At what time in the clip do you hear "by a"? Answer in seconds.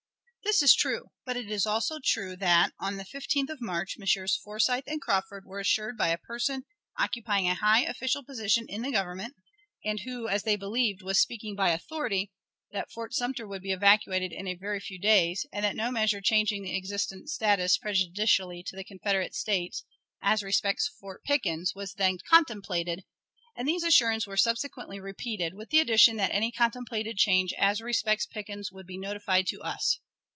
5.97-6.17